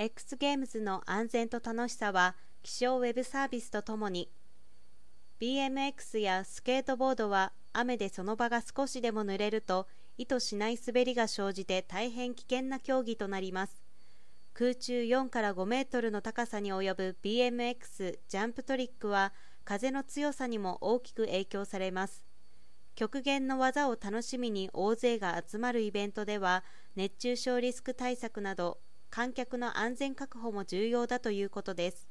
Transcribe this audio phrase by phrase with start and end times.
[0.00, 4.30] X ゲームズの安全と楽しさは気象ウェブサービスとともに
[5.40, 13.82] BMX やスケートボードは雨でその場が少しでも濡れると意図しない滑りが生じて大変危険な競技となります。
[14.54, 19.32] 空中4から5メートルの高さに及ぶ BMX ジャンプトリックは
[19.64, 22.24] 風の強さにも大きく影響されます。
[22.94, 26.62] 極限の技を楽しみに大勢が集まるイベントでは
[26.94, 28.78] 熱中症リスク対策など
[29.10, 32.08] 観客の安全確保も重要だということです。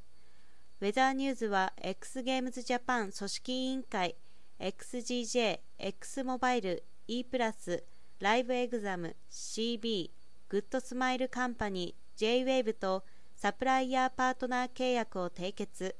[0.82, 4.16] ウェザーニューズは X Games Japan 組織委員会
[4.60, 7.84] XGJ、X Mobile、E プラス、
[8.20, 10.10] LIVE EXSAM、CB、
[10.50, 13.04] グッドスマイルカンパニー、 J-WAVE と
[13.36, 15.96] サプライヤーパートナー契約を締結。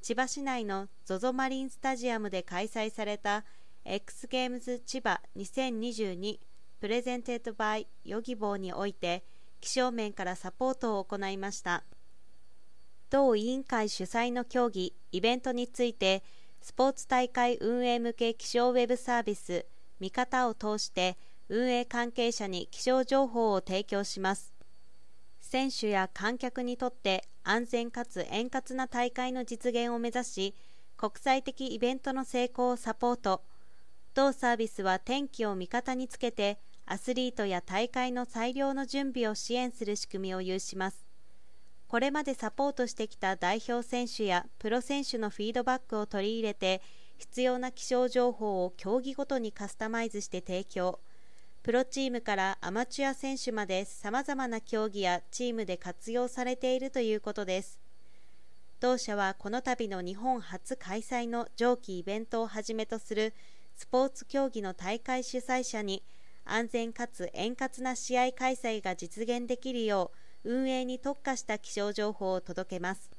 [0.00, 3.44] 千葉市内の ZOZO マリンスタジアムで開催された
[3.84, 6.38] X ゲームズ千葉2022
[6.80, 9.24] プレゼンテッドバイヨギボーにおいて
[9.60, 11.84] 気象面からサポートを行いました。
[13.10, 16.22] 同委員会主催の競技イベントについて
[16.60, 19.64] スポーツ大会運営向け気象ウェブサービス
[20.00, 21.16] 見方を通して
[21.48, 24.52] 運営関係者に気象情報を提供します。
[25.40, 30.54] 選手や観客にとって安全かつ円滑な大会の実現を目指し
[30.98, 33.42] 国際的イベントの成功をサポート。
[34.14, 36.58] 同サービスは天気を味方につけて
[36.90, 41.04] アスリートや大会の最良の準備を支援する仕組みを有します。
[41.86, 46.82] これまでサポートしてきた代表選手やプロ選手のフィードバックを取り入れて
[47.18, 50.98] 必要な気象情報を競技ごとにカスタマイズして提供。
[51.62, 57.78] プロチームからアマチュア選手までさまざまな競技やチームで活用されているということです。
[58.80, 63.34] 同社はこの度の日本初開催の上記イベントをはじめとする
[63.76, 66.02] スポーツ競技の大会主催者に
[66.48, 70.10] 安全かつ円滑な試合開催が実現できるよ
[70.44, 73.10] う運営に特化した気象情報を届けます。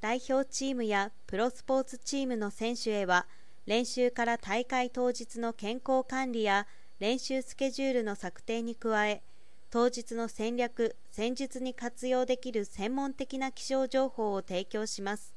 [0.00, 3.26] 代表チームやプロスポーツチームの選手へは
[3.66, 6.66] 練習から大会当日の健康管理や
[7.00, 9.22] 練習スケジュールの策定に加え
[9.70, 15.34] 当日の戦略・戦術に活用できる専門的な気象情報を提供します。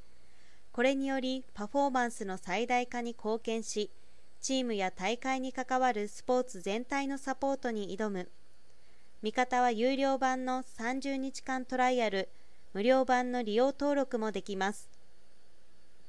[0.72, 3.90] これによりパフォーマンスの最大化に貢献し
[4.42, 8.30] チームや大会に関わるスポーツ全体のサポートに挑む
[9.22, 12.30] 味方は有料版の30日間トライアル、
[12.74, 14.99] 無料版の利用登録もできます。